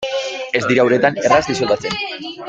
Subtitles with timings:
[0.59, 1.99] Ez dira uretan erraz disolbatzen.